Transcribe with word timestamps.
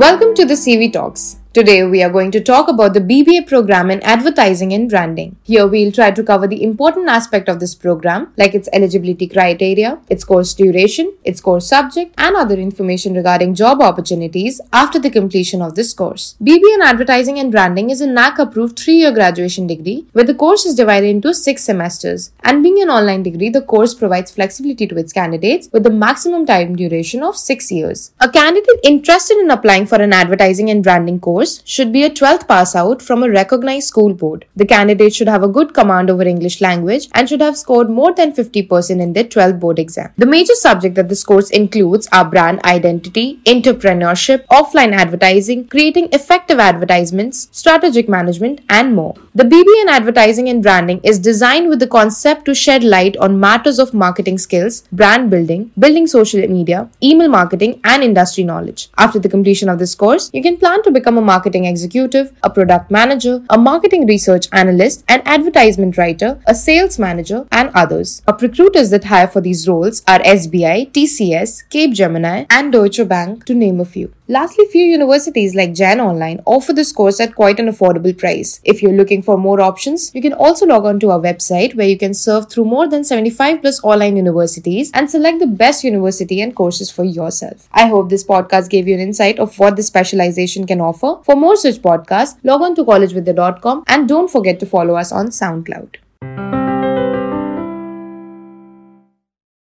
Welcome 0.00 0.34
to 0.36 0.46
the 0.46 0.54
CV 0.54 0.90
Talks. 0.90 1.39
Today, 1.52 1.82
we 1.82 2.00
are 2.00 2.10
going 2.10 2.30
to 2.30 2.40
talk 2.40 2.68
about 2.68 2.94
the 2.94 3.00
BBA 3.00 3.48
program 3.48 3.90
in 3.90 4.00
advertising 4.04 4.72
and 4.72 4.88
branding. 4.88 5.34
Here, 5.42 5.66
we'll 5.66 5.90
try 5.90 6.12
to 6.12 6.22
cover 6.22 6.46
the 6.46 6.62
important 6.62 7.08
aspect 7.08 7.48
of 7.48 7.58
this 7.58 7.74
program, 7.74 8.32
like 8.36 8.54
its 8.54 8.68
eligibility 8.72 9.26
criteria, 9.26 9.98
its 10.08 10.22
course 10.22 10.54
duration, 10.54 11.12
its 11.24 11.40
course 11.40 11.68
subject, 11.68 12.14
and 12.18 12.36
other 12.36 12.54
information 12.54 13.14
regarding 13.14 13.56
job 13.56 13.82
opportunities 13.82 14.60
after 14.72 15.00
the 15.00 15.10
completion 15.10 15.60
of 15.60 15.74
this 15.74 15.92
course. 15.92 16.36
BBA 16.40 16.74
in 16.76 16.82
advertising 16.82 17.40
and 17.40 17.50
branding 17.50 17.90
is 17.90 18.00
a 18.00 18.06
NAAC 18.06 18.38
approved 18.38 18.78
three 18.78 18.98
year 18.98 19.10
graduation 19.10 19.66
degree 19.66 20.06
where 20.12 20.24
the 20.24 20.36
course 20.44 20.64
is 20.64 20.76
divided 20.76 21.08
into 21.08 21.34
six 21.34 21.64
semesters. 21.64 22.30
And 22.44 22.62
being 22.62 22.80
an 22.80 22.90
online 22.90 23.24
degree, 23.24 23.48
the 23.50 23.62
course 23.62 23.92
provides 23.92 24.30
flexibility 24.30 24.86
to 24.86 24.96
its 24.96 25.12
candidates 25.12 25.68
with 25.72 25.82
the 25.82 25.90
maximum 25.90 26.46
time 26.46 26.76
duration 26.76 27.24
of 27.24 27.36
six 27.36 27.72
years. 27.72 28.12
A 28.20 28.30
candidate 28.30 28.78
interested 28.84 29.36
in 29.38 29.50
applying 29.50 29.86
for 29.86 30.00
an 30.00 30.12
advertising 30.12 30.70
and 30.70 30.84
branding 30.84 31.18
course 31.18 31.39
course 31.40 31.62
should 31.74 31.92
be 31.92 32.02
a 32.04 32.10
12th 32.20 32.46
pass 32.48 32.74
out 32.80 33.02
from 33.08 33.22
a 33.22 33.30
recognized 33.30 33.88
school 33.88 34.12
board. 34.22 34.44
The 34.56 34.66
candidate 34.72 35.14
should 35.14 35.30
have 35.34 35.42
a 35.42 35.52
good 35.56 35.72
command 35.78 36.10
over 36.10 36.26
English 36.32 36.60
language 36.60 37.08
and 37.14 37.28
should 37.28 37.44
have 37.46 37.56
scored 37.56 37.88
more 37.98 38.12
than 38.14 38.32
50% 38.32 39.00
in 39.04 39.12
their 39.14 39.28
12th 39.34 39.58
board 39.60 39.78
exam. 39.78 40.12
The 40.18 40.30
major 40.34 40.54
subject 40.54 40.94
that 40.96 41.08
this 41.08 41.24
course 41.24 41.50
includes 41.60 42.08
are 42.12 42.24
brand 42.34 42.60
identity, 42.64 43.40
entrepreneurship, 43.54 44.44
offline 44.58 44.92
advertising, 45.04 45.66
creating 45.68 46.08
effective 46.12 46.58
advertisements, 46.58 47.48
strategic 47.52 48.08
management, 48.16 48.60
and 48.68 48.94
more. 48.94 49.14
The 49.34 49.44
BBA 49.44 49.82
in 49.82 49.88
advertising 49.88 50.48
and 50.50 50.62
branding 50.62 51.00
is 51.02 51.18
designed 51.30 51.68
with 51.70 51.78
the 51.78 51.90
concept 51.96 52.44
to 52.46 52.54
shed 52.54 52.84
light 52.84 53.16
on 53.16 53.40
matters 53.40 53.78
of 53.78 53.94
marketing 53.94 54.38
skills, 54.38 54.82
brand 54.92 55.30
building, 55.30 55.70
building 55.78 56.06
social 56.06 56.46
media, 56.58 56.88
email 57.02 57.28
marketing, 57.28 57.80
and 57.84 58.02
industry 58.02 58.44
knowledge. 58.44 58.88
After 58.98 59.18
the 59.18 59.34
completion 59.36 59.68
of 59.68 59.78
this 59.78 59.94
course, 59.94 60.30
you 60.34 60.42
can 60.42 60.56
plan 60.58 60.82
to 60.82 60.90
become 60.90 61.16
a 61.16 61.28
marketing 61.32 61.64
executive, 61.72 62.32
a 62.42 62.50
product 62.58 62.90
manager, 62.90 63.34
a 63.56 63.58
marketing 63.70 64.06
research 64.06 64.48
analyst, 64.52 65.04
an 65.08 65.22
advertisement 65.24 65.96
writer, 65.96 66.30
a 66.46 66.54
sales 66.54 66.98
manager, 66.98 67.40
and 67.52 67.70
others. 67.82 68.20
Top 68.26 68.42
recruiters 68.42 68.90
that 68.90 69.10
hire 69.12 69.28
for 69.28 69.40
these 69.40 69.68
roles 69.68 70.02
are 70.06 70.20
SBI, 70.38 70.78
TCS, 70.92 71.52
Capgemini, 71.74 72.46
and 72.58 72.72
Deutsche 72.72 73.06
Bank, 73.14 73.44
to 73.44 73.54
name 73.54 73.80
a 73.80 73.84
few. 73.84 74.12
Lastly, 74.30 74.64
few 74.66 74.84
universities 74.84 75.56
like 75.56 75.74
Jain 75.74 75.98
Online 75.98 76.40
offer 76.46 76.72
this 76.72 76.92
course 76.92 77.18
at 77.18 77.34
quite 77.34 77.58
an 77.58 77.66
affordable 77.66 78.16
price. 78.16 78.60
If 78.62 78.80
you're 78.80 78.92
looking 78.92 79.22
for 79.22 79.36
more 79.36 79.60
options, 79.60 80.14
you 80.14 80.22
can 80.22 80.32
also 80.32 80.66
log 80.66 80.84
on 80.84 81.00
to 81.00 81.10
our 81.10 81.18
website 81.18 81.74
where 81.74 81.88
you 81.88 81.98
can 81.98 82.14
surf 82.14 82.48
through 82.48 82.66
more 82.66 82.86
than 82.86 83.02
75 83.02 83.60
plus 83.60 83.82
online 83.82 84.16
universities 84.16 84.92
and 84.94 85.10
select 85.10 85.40
the 85.40 85.48
best 85.48 85.82
university 85.82 86.40
and 86.40 86.54
courses 86.54 86.92
for 86.92 87.02
yourself. 87.02 87.68
I 87.72 87.88
hope 87.88 88.08
this 88.08 88.22
podcast 88.22 88.70
gave 88.70 88.86
you 88.86 88.94
an 88.94 89.00
insight 89.00 89.40
of 89.40 89.58
what 89.58 89.74
this 89.74 89.88
specialization 89.88 90.64
can 90.64 90.80
offer. 90.80 91.16
For 91.24 91.34
more 91.34 91.56
such 91.56 91.82
podcasts, 91.82 92.38
log 92.44 92.62
on 92.62 92.76
to 92.76 92.84
collegevidya.com 92.84 93.82
and 93.88 94.08
don't 94.08 94.30
forget 94.30 94.60
to 94.60 94.66
follow 94.66 94.94
us 94.94 95.10
on 95.10 95.30
SoundCloud. 95.30 95.96